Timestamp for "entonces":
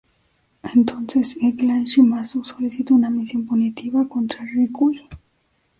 0.73-1.37